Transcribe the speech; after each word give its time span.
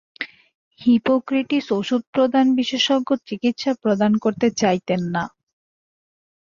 Hippocrates 0.81 1.65
ওষুধ 1.71 2.01
প্রদান 2.13 2.45
বিশেষজ্ঞ 2.57 3.09
চিকিৎসা 3.27 3.71
প্রদান 3.83 4.11
করতে 4.23 4.47
চাইতেন 4.61 5.01
না। 5.15 5.23